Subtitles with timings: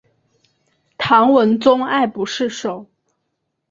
[0.97, 2.87] 唐文宗爱不释手。